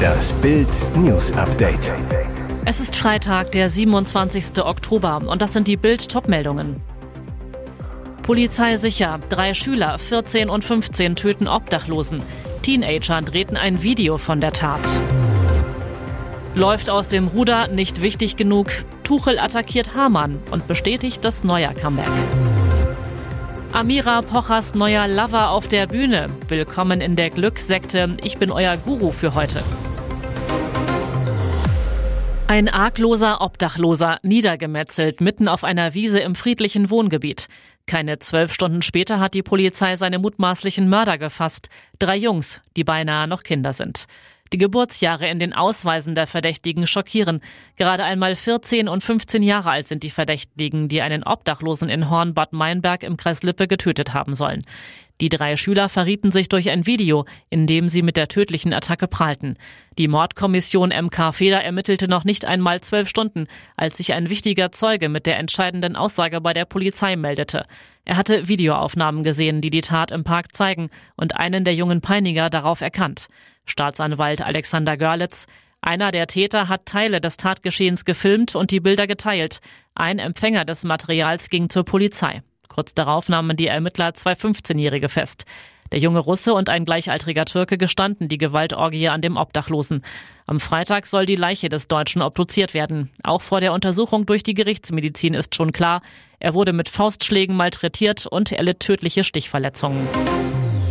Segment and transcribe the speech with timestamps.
[0.00, 1.92] Das Bild News Update.
[2.64, 4.64] Es ist Freitag, der 27.
[4.64, 6.80] Oktober und das sind die Bild Topmeldungen.
[8.22, 12.22] Polizei sicher, drei Schüler, 14 und 15 töten Obdachlosen.
[12.62, 14.86] Teenager drehten ein Video von der Tat.
[16.54, 18.68] Läuft aus dem Ruder, nicht wichtig genug.
[19.04, 22.10] Tuchel attackiert Hamann und bestätigt das neuer Comeback.
[23.72, 26.26] Amira Pochers neuer Lover auf der Bühne.
[26.48, 28.14] Willkommen in der Glückssekte.
[28.24, 29.62] Ich bin euer Guru für heute.
[32.48, 37.46] Ein argloser Obdachloser, niedergemetzelt, mitten auf einer Wiese im friedlichen Wohngebiet.
[37.86, 41.68] Keine zwölf Stunden später hat die Polizei seine mutmaßlichen Mörder gefasst.
[42.00, 44.06] Drei Jungs, die beinahe noch Kinder sind.
[44.52, 47.40] Die Geburtsjahre in den Ausweisen der Verdächtigen schockieren.
[47.76, 52.52] Gerade einmal 14 und 15 Jahre alt sind die Verdächtigen, die einen Obdachlosen in Horn-Bad
[52.52, 54.64] Meinberg im Kreis Lippe getötet haben sollen.
[55.20, 59.06] Die drei Schüler verrieten sich durch ein Video, in dem sie mit der tödlichen Attacke
[59.06, 59.54] prahlten.
[59.98, 65.08] Die Mordkommission MK Feder ermittelte noch nicht einmal zwölf Stunden, als sich ein wichtiger Zeuge
[65.08, 67.66] mit der entscheidenden Aussage bei der Polizei meldete.
[68.10, 72.50] Er hatte Videoaufnahmen gesehen, die die Tat im Park zeigen und einen der jungen Peiniger
[72.50, 73.28] darauf erkannt.
[73.66, 75.46] Staatsanwalt Alexander Görlitz
[75.80, 79.60] einer der Täter hat Teile des Tatgeschehens gefilmt und die Bilder geteilt.
[79.94, 82.42] Ein Empfänger des Materials ging zur Polizei.
[82.68, 85.44] Kurz darauf nahmen die Ermittler zwei 15-Jährige fest.
[85.92, 90.02] Der junge Russe und ein gleichaltriger Türke gestanden die Gewaltorgie an dem Obdachlosen.
[90.46, 93.10] Am Freitag soll die Leiche des Deutschen obduziert werden.
[93.24, 96.00] Auch vor der Untersuchung durch die Gerichtsmedizin ist schon klar,
[96.38, 100.08] er wurde mit Faustschlägen malträtiert und erlitt tödliche Stichverletzungen.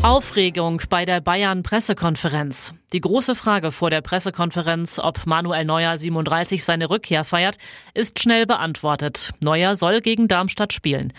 [0.02, 2.74] Aufregung bei der Bayern-Pressekonferenz.
[2.94, 7.58] Die große Frage vor der Pressekonferenz, ob Manuel Neuer 37 seine Rückkehr feiert,
[7.94, 9.32] ist schnell beantwortet.
[9.44, 11.12] Neuer soll gegen Darmstadt spielen.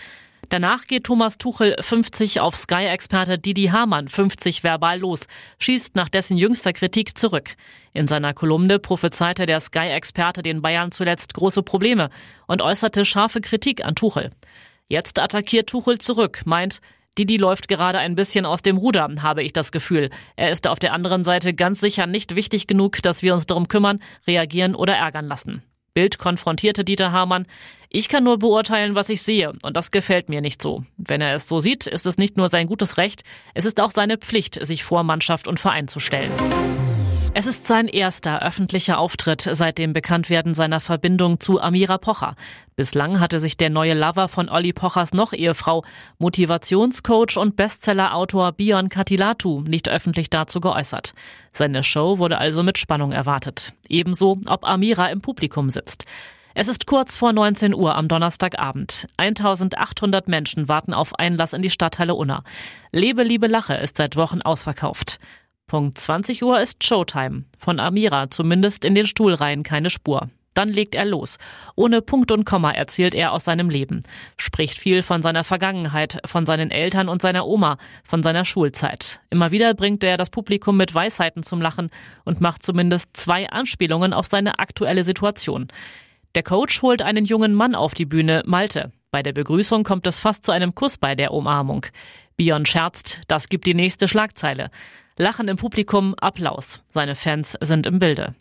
[0.49, 5.27] Danach geht Thomas Tuchel 50 auf Sky-Experte Didi Hamann 50 verbal los,
[5.59, 7.55] schießt nach dessen jüngster Kritik zurück.
[7.93, 12.09] In seiner Kolumne prophezeite der Sky-Experte den Bayern zuletzt große Probleme
[12.47, 14.31] und äußerte scharfe Kritik an Tuchel.
[14.89, 16.81] Jetzt attackiert Tuchel zurück, meint,
[17.17, 20.09] Didi läuft gerade ein bisschen aus dem Ruder, habe ich das Gefühl.
[20.37, 23.67] Er ist auf der anderen Seite ganz sicher nicht wichtig genug, dass wir uns darum
[23.67, 25.61] kümmern, reagieren oder ärgern lassen.
[25.93, 27.47] Bild konfrontierte Dieter Hamann.
[27.93, 30.85] Ich kann nur beurteilen, was ich sehe, und das gefällt mir nicht so.
[30.95, 33.91] Wenn er es so sieht, ist es nicht nur sein gutes Recht, es ist auch
[33.91, 36.31] seine Pflicht, sich vor Mannschaft und Verein zu stellen.
[37.33, 42.35] Es ist sein erster öffentlicher Auftritt seit dem Bekanntwerden seiner Verbindung zu Amira Pocher.
[42.77, 45.83] Bislang hatte sich der neue Lover von Olli Pochers noch Ehefrau,
[46.17, 51.13] Motivationscoach und Bestsellerautor Bion Katilatu nicht öffentlich dazu geäußert.
[51.51, 53.73] Seine Show wurde also mit Spannung erwartet.
[53.89, 56.05] Ebenso, ob Amira im Publikum sitzt.
[56.53, 59.07] Es ist kurz vor 19 Uhr am Donnerstagabend.
[59.17, 62.43] 1800 Menschen warten auf Einlass in die Stadthalle Unna.
[62.91, 65.19] Lebe, liebe Lache ist seit Wochen ausverkauft.
[65.67, 67.45] Punkt 20 Uhr ist Showtime.
[67.57, 70.29] Von Amira zumindest in den Stuhlreihen keine Spur.
[70.53, 71.37] Dann legt er los.
[71.75, 74.03] Ohne Punkt und Komma erzählt er aus seinem Leben.
[74.35, 79.21] Spricht viel von seiner Vergangenheit, von seinen Eltern und seiner Oma, von seiner Schulzeit.
[79.29, 81.89] Immer wieder bringt er das Publikum mit Weisheiten zum Lachen
[82.25, 85.69] und macht zumindest zwei Anspielungen auf seine aktuelle Situation.
[86.33, 88.91] Der Coach holt einen jungen Mann auf die Bühne, Malte.
[89.11, 91.85] Bei der Begrüßung kommt es fast zu einem Kuss bei der Umarmung.
[92.37, 94.71] Bion scherzt, das gibt die nächste Schlagzeile.
[95.17, 96.83] Lachen im Publikum, Applaus.
[96.89, 98.33] Seine Fans sind im Bilde.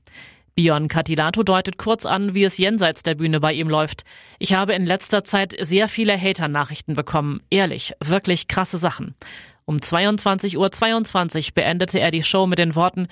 [0.55, 4.05] Bion Catilato deutet kurz an, wie es jenseits der Bühne bei ihm läuft.
[4.39, 7.41] Ich habe in letzter Zeit sehr viele Hater-Nachrichten bekommen.
[7.51, 9.17] Ehrlich, wirklich krasse Sachen.
[9.65, 13.09] Um 22.22 Uhr 22 beendete er die Show mit den Worten,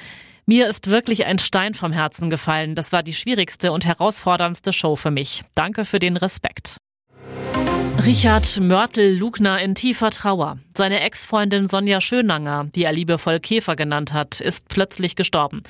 [0.48, 2.74] mir ist wirklich ein Stein vom Herzen gefallen.
[2.74, 5.42] Das war die schwierigste und herausforderndste Show für mich.
[5.54, 6.78] Danke für den Respekt.
[8.04, 10.58] Richard Mörtel-Lugner in tiefer Trauer.
[10.74, 15.64] Seine Ex-Freundin Sonja Schönanger, die er liebevoll Käfer genannt hat, ist plötzlich gestorben.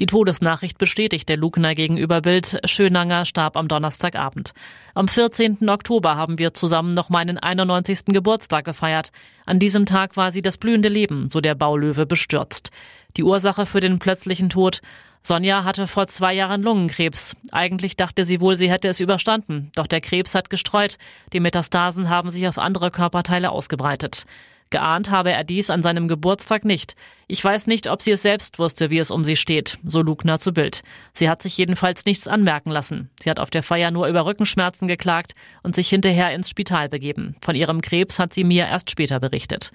[0.00, 2.58] Die Todesnachricht bestätigte Lugner gegenüber Bild.
[2.64, 4.54] Schönanger starb am Donnerstagabend.
[4.94, 5.68] Am 14.
[5.68, 8.06] Oktober haben wir zusammen noch meinen 91.
[8.06, 9.10] Geburtstag gefeiert.
[9.46, 12.70] An diesem Tag war sie das blühende Leben, so der Baulöwe bestürzt.
[13.16, 14.80] Die Ursache für den plötzlichen Tod
[15.26, 17.34] Sonja hatte vor zwei Jahren Lungenkrebs.
[17.50, 19.70] Eigentlich dachte sie wohl, sie hätte es überstanden.
[19.74, 20.98] Doch der Krebs hat gestreut.
[21.32, 24.26] Die Metastasen haben sich auf andere Körperteile ausgebreitet.
[24.68, 26.94] Geahnt habe er dies an seinem Geburtstag nicht.
[27.26, 30.38] Ich weiß nicht, ob sie es selbst wusste, wie es um sie steht, so Lugner
[30.38, 30.82] zu Bild.
[31.14, 33.08] Sie hat sich jedenfalls nichts anmerken lassen.
[33.18, 37.36] Sie hat auf der Feier nur über Rückenschmerzen geklagt und sich hinterher ins Spital begeben.
[37.40, 39.70] Von ihrem Krebs hat sie mir erst später berichtet.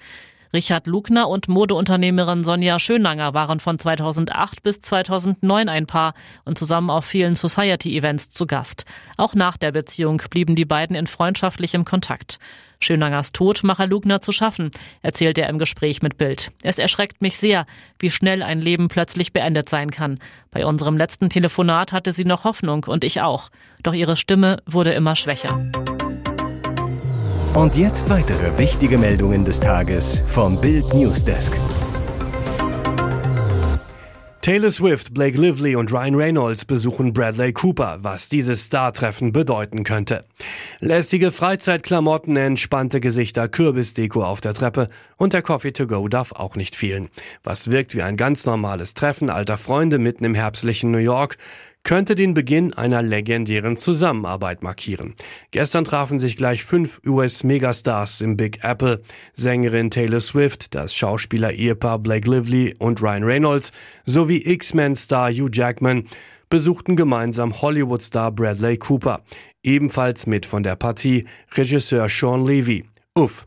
[0.52, 6.14] Richard Lugner und Modeunternehmerin Sonja Schönlanger waren von 2008 bis 2009 ein Paar
[6.44, 8.84] und zusammen auf vielen Society-Events zu Gast.
[9.16, 12.38] Auch nach der Beziehung blieben die beiden in freundschaftlichem Kontakt.
[12.82, 14.70] Schönangers Tod mache Lugner zu schaffen,
[15.02, 16.50] erzählt er im Gespräch mit Bild.
[16.62, 17.66] Es erschreckt mich sehr,
[17.98, 20.18] wie schnell ein Leben plötzlich beendet sein kann.
[20.50, 23.50] Bei unserem letzten Telefonat hatte sie noch Hoffnung und ich auch.
[23.82, 25.70] Doch ihre Stimme wurde immer schwächer.
[27.54, 31.52] Und jetzt weitere wichtige Meldungen des Tages vom Bild Newsdesk.
[34.40, 40.22] Taylor Swift, Blake Lively und Ryan Reynolds besuchen Bradley Cooper, was dieses Star-Treffen bedeuten könnte.
[40.78, 44.88] Lässige Freizeitklamotten, entspannte Gesichter, Kürbisdeko auf der Treppe
[45.18, 47.10] und der Coffee to go darf auch nicht fehlen.
[47.42, 51.36] Was wirkt wie ein ganz normales Treffen alter Freunde mitten im herbstlichen New York,
[51.82, 55.14] könnte den Beginn einer legendären Zusammenarbeit markieren.
[55.50, 59.02] Gestern trafen sich gleich fünf US-Megastars im Big Apple.
[59.32, 63.72] Sängerin Taylor Swift, das Schauspieler-Ehepaar Blake Lively und Ryan Reynolds
[64.04, 66.04] sowie X-Men-Star Hugh Jackman
[66.48, 69.22] besuchten gemeinsam Hollywood-Star Bradley Cooper,
[69.62, 72.84] ebenfalls mit von der Partie Regisseur Sean Levy.
[73.14, 73.44] Uff.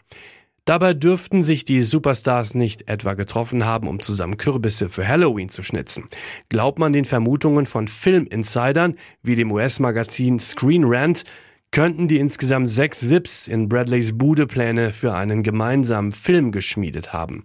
[0.65, 5.62] Dabei dürften sich die Superstars nicht etwa getroffen haben, um zusammen Kürbisse für Halloween zu
[5.62, 6.07] schnitzen.
[6.48, 11.25] Glaubt man den Vermutungen von Filminsidern wie dem US-Magazin Screen Rant,
[11.71, 17.44] könnten die insgesamt sechs Vips in Bradleys Bude Pläne für einen gemeinsamen Film geschmiedet haben.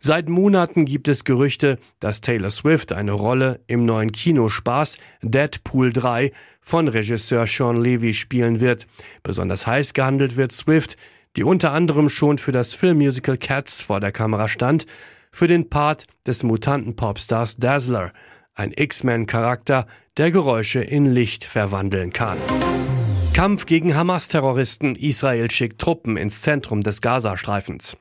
[0.00, 6.32] Seit Monaten gibt es Gerüchte, dass Taylor Swift eine Rolle im neuen Kinospaß Deadpool 3
[6.62, 8.86] von Regisseur Sean Levy spielen wird.
[9.22, 10.96] Besonders heiß gehandelt wird Swift,
[11.36, 14.86] die unter anderem schon für das Filmmusical Cats vor der Kamera stand,
[15.30, 18.12] für den Part des Mutanten-Popstars Dazzler,
[18.54, 19.86] ein X-Men-Charakter,
[20.16, 22.38] der Geräusche in Licht verwandeln kann.
[23.34, 24.96] Kampf gegen Hamas-Terroristen.
[24.96, 27.98] Israel schickt Truppen ins Zentrum des Gazastreifens.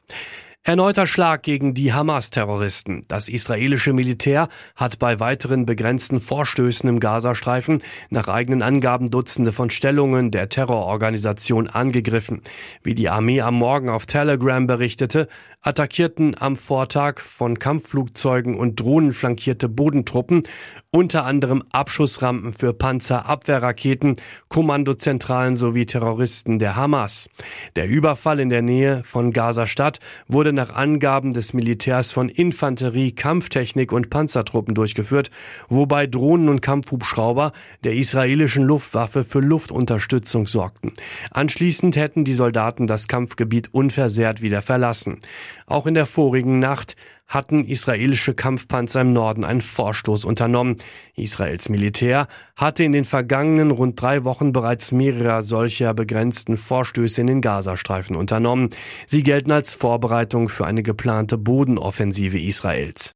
[0.67, 3.03] Erneuter Schlag gegen die Hamas-Terroristen.
[3.07, 9.69] Das israelische Militär hat bei weiteren begrenzten Vorstößen im Gazastreifen nach eigenen Angaben Dutzende von
[9.69, 12.41] Stellungen der Terrororganisation angegriffen.
[12.81, 15.27] Wie die Armee am Morgen auf Telegram berichtete,
[15.61, 20.47] attackierten am Vortag von Kampfflugzeugen und Drohnen flankierte Bodentruppen
[20.95, 24.15] unter anderem Abschussrampen für Panzerabwehrraketen,
[24.47, 27.29] Kommandozentralen sowie Terroristen der Hamas.
[27.75, 29.99] Der Überfall in der Nähe von Gaza-Stadt
[30.29, 35.31] wurde nach Angaben des Militärs von Infanterie, Kampftechnik und Panzertruppen durchgeführt,
[35.67, 37.51] wobei Drohnen und Kampfhubschrauber
[37.83, 40.93] der israelischen Luftwaffe für Luftunterstützung sorgten.
[41.29, 45.19] Anschließend hätten die Soldaten das Kampfgebiet unversehrt wieder verlassen.
[45.67, 46.95] Auch in der vorigen Nacht
[47.27, 50.77] hatten israelische Kampfpanzer im Norden einen Vorstoß unternommen.
[51.15, 57.27] Israels Militär hatte in den vergangenen rund drei Wochen bereits mehrere solcher begrenzten Vorstöße in
[57.27, 58.69] den Gazastreifen unternommen.
[59.07, 63.13] Sie gelten als Vorbereitung für eine geplante Bodenoffensive Israels.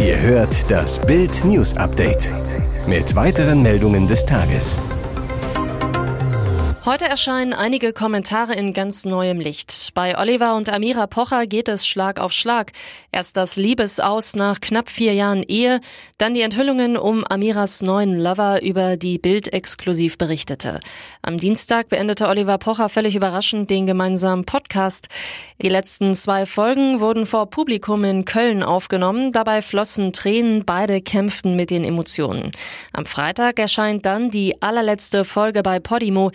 [0.00, 2.30] Ihr hört das Bild News Update
[2.86, 4.78] mit weiteren Meldungen des Tages.
[6.86, 9.90] Heute erscheinen einige Kommentare in ganz neuem Licht.
[9.92, 12.72] Bei Oliver und Amira Pocher geht es Schlag auf Schlag.
[13.12, 15.82] Erst das Liebesaus nach knapp vier Jahren Ehe,
[16.16, 20.80] dann die Enthüllungen um Amiras neuen Lover, über die Bild exklusiv berichtete.
[21.20, 25.08] Am Dienstag beendete Oliver Pocher völlig überraschend den gemeinsamen Podcast.
[25.60, 29.32] Die letzten zwei Folgen wurden vor Publikum in Köln aufgenommen.
[29.32, 32.52] Dabei flossen Tränen, beide kämpften mit den Emotionen.
[32.94, 36.30] Am Freitag erscheint dann die allerletzte Folge bei Podimo.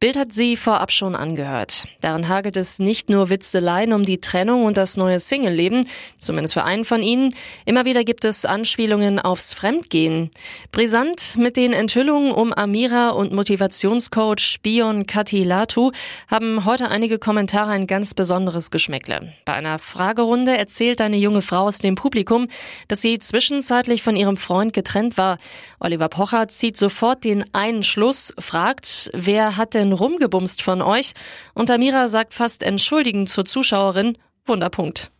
[0.00, 1.88] Bild hat sie vorab schon angehört.
[2.02, 6.62] Darin hagelt es nicht nur Witzeleien um die Trennung und das neue Single-Leben, zumindest für
[6.62, 7.34] einen von ihnen.
[7.64, 10.30] Immer wieder gibt es Anspielungen aufs Fremdgehen.
[10.70, 15.90] Brisant mit den Enthüllungen um Amira und Motivationscoach Spion Kati Latu
[16.28, 19.32] haben heute einige Kommentare ein ganz besonderes Geschmäckle.
[19.44, 22.46] Bei einer Fragerunde erzählt eine junge Frau aus dem Publikum,
[22.86, 25.38] dass sie zwischenzeitlich von ihrem Freund getrennt war.
[25.80, 31.12] Oliver Pocher zieht sofort den einen Schluss, fragt, wer hat denn bisschen rumgebumst von euch.
[31.54, 34.16] Und Amira sagt fast entschuldigend zur Zuschauerin,
[34.46, 35.10] Wunderpunkt.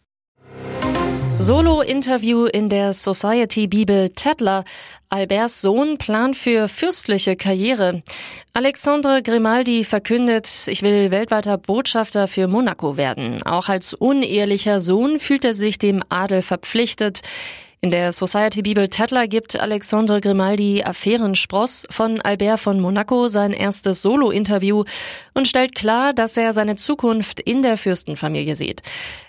[1.40, 4.64] Solo-Interview in der Society-Bibel Tedler.
[5.08, 8.02] Alberts Sohn plant für fürstliche Karriere.
[8.54, 13.40] Alexandre Grimaldi verkündet, ich will weltweiter Botschafter für Monaco werden.
[13.44, 17.20] Auch als unehelicher Sohn fühlt er sich dem Adel verpflichtet.
[17.80, 24.02] In der Society Bibel Tedler gibt Alexandre Grimaldi Affärenspross von Albert von Monaco sein erstes
[24.02, 24.82] Solo-Interview
[25.32, 28.82] und stellt klar, dass er seine Zukunft in der Fürstenfamilie sieht.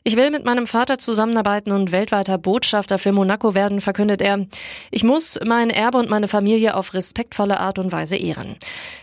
[0.04, 4.48] Ich will mit meinem Vater zusammenarbeiten und weltweiter Botschafter für Monaco werden, verkündet er.
[4.90, 8.56] Ich muss mein Erbe und meine Familie auf respektvolle Art und Weise ehren.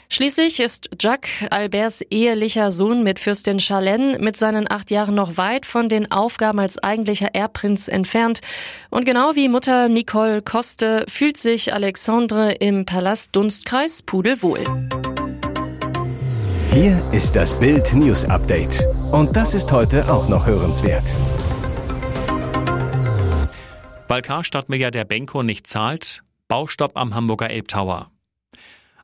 [0.09, 5.67] Schließlich ist Jacques Alberts ehelicher Sohn mit Fürstin Charlene mit seinen acht Jahren noch weit
[5.67, 8.41] von den Aufgaben als eigentlicher Erbprinz entfernt.
[8.89, 14.65] Und genau wie Mutter Nicole Koste fühlt sich Alexandre im Palast Dunstkreis pudelwohl.
[16.73, 18.85] Hier ist das Bild News Update.
[19.11, 21.13] Und das ist heute auch noch hörenswert.
[24.09, 28.11] Weil Karstadt-Milliardär Benko nicht zahlt, Baustopp am Hamburger Elbtower.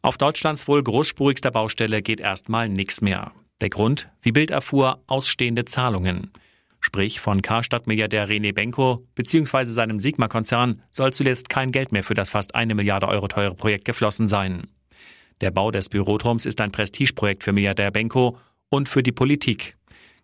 [0.05, 3.31] Auf Deutschlands wohl großspurigster Baustelle geht erstmal nichts mehr.
[3.61, 6.33] Der Grund, wie Bild erfuhr, ausstehende Zahlungen.
[6.81, 9.65] Sprich, von Karstadt-Milliardär René Benko bzw.
[9.67, 13.85] seinem Sigma-Konzern soll zuletzt kein Geld mehr für das fast eine Milliarde Euro teure Projekt
[13.85, 14.65] geflossen sein.
[15.41, 18.37] Der Bau des Büroturms ist ein Prestigeprojekt für Milliardär Benko
[18.71, 19.77] und für die Politik.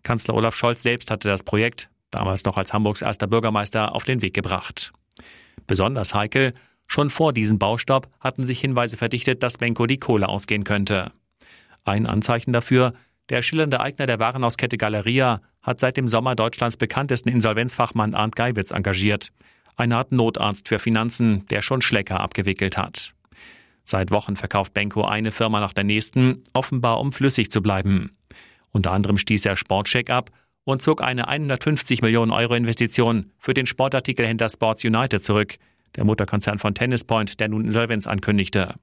[0.03, 4.21] Kanzler Olaf Scholz selbst hatte das Projekt, damals noch als Hamburgs erster Bürgermeister, auf den
[4.21, 4.91] Weg gebracht.
[5.67, 6.53] Besonders heikel,
[6.89, 11.13] schon vor diesem Baustopp hatten sich Hinweise verdichtet, dass Benko die Kohle ausgehen könnte.
[11.85, 12.93] Ein Anzeichen dafür,
[13.29, 18.71] der schillernde Eigner der Warenhauskette Galeria hat seit dem Sommer Deutschlands bekanntesten Insolvenzfachmann Arndt Geiwitz
[18.71, 19.31] engagiert.
[19.75, 23.13] Eine Art Notarzt für Finanzen, der schon Schlecker abgewickelt hat.
[23.83, 28.17] Seit Wochen verkauft Benko eine Firma nach der nächsten, offenbar um flüssig zu bleiben.
[28.71, 30.31] Unter anderem stieß er Sportcheck ab
[30.63, 35.57] und zog eine 150 Millionen Euro Investition für den Sportartikelhändler Sports United zurück,
[35.95, 38.75] der Mutterkonzern von Tennis Point, der nun Insolvenz ankündigte.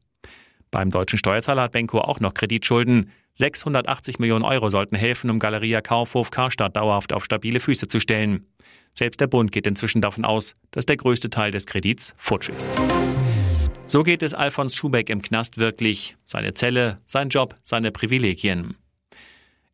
[0.71, 3.11] Beim deutschen Steuerzahler hat Benko auch noch Kreditschulden.
[3.35, 8.47] 680 Millionen Euro sollten helfen, um Galeria Kaufhof Karstadt dauerhaft auf stabile Füße zu stellen.
[8.93, 12.71] Selbst der Bund geht inzwischen davon aus, dass der größte Teil des Kredits futsch ist.
[13.85, 16.17] So geht es Alfons Schubeck im Knast wirklich.
[16.25, 18.77] Seine Zelle, sein Job, seine Privilegien.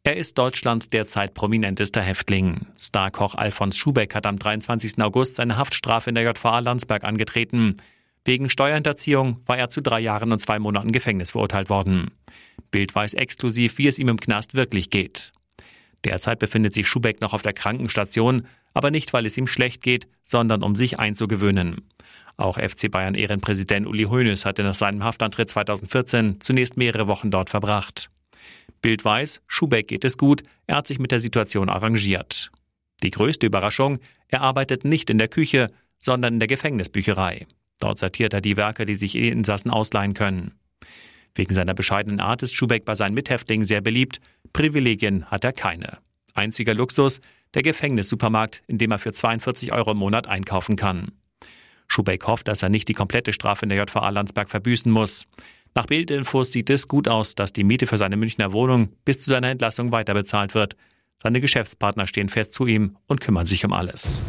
[0.05, 2.67] Er ist Deutschlands derzeit prominentester Häftling.
[2.77, 5.01] Starkoch Alfons Schubeck hat am 23.
[5.01, 7.77] August seine Haftstrafe in der JVA Landsberg angetreten.
[8.25, 12.11] Wegen Steuerhinterziehung war er zu drei Jahren und zwei Monaten Gefängnis verurteilt worden.
[12.73, 15.31] Bild weiß exklusiv, wie es ihm im Knast wirklich geht.
[16.05, 20.09] Derzeit befindet sich Schubeck noch auf der Krankenstation, aber nicht, weil es ihm schlecht geht,
[20.25, 21.89] sondern um sich einzugewöhnen.
[22.37, 27.51] Auch FC Bayern Ehrenpräsident Uli Hoeneß hatte nach seinem Haftantritt 2014 zunächst mehrere Wochen dort
[27.51, 28.11] verbracht.
[28.81, 32.51] Bild weiß, Schubeck geht es gut, er hat sich mit der Situation arrangiert.
[33.03, 37.47] Die größte Überraschung, er arbeitet nicht in der Küche, sondern in der Gefängnisbücherei.
[37.79, 40.53] Dort sortiert er die Werke, die sich Insassen ausleihen können.
[41.35, 44.21] Wegen seiner bescheidenen Art ist Schubeck bei seinen Mithäftlingen sehr beliebt.
[44.53, 45.99] Privilegien hat er keine.
[46.35, 47.21] Einziger Luxus,
[47.55, 51.13] der Gefängnissupermarkt, in dem er für 42 Euro im Monat einkaufen kann.
[51.89, 55.27] Schubeck hofft, dass er nicht die komplette Strafe in der JVA Landsberg verbüßen muss.
[55.75, 59.31] Nach Bildinfos sieht es gut aus, dass die Miete für seine Münchner Wohnung bis zu
[59.31, 60.77] seiner Entlassung weiterbezahlt wird.
[61.23, 64.21] Seine Geschäftspartner stehen fest zu ihm und kümmern sich um alles.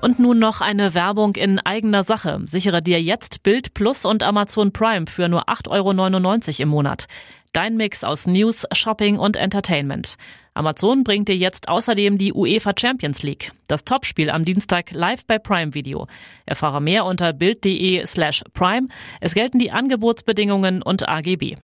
[0.00, 2.40] Und nun noch eine Werbung in eigener Sache.
[2.46, 7.06] Sichere dir jetzt Bild Plus und Amazon Prime für nur 8,99 Euro im Monat.
[7.52, 10.16] Dein Mix aus News, Shopping und Entertainment.
[10.60, 13.52] Amazon bringt dir jetzt außerdem die UEFA Champions League.
[13.66, 16.06] Das Topspiel am Dienstag live bei Prime Video.
[16.44, 18.88] Erfahre mehr unter bild.de slash prime.
[19.22, 21.56] Es gelten die Angebotsbedingungen und AGB.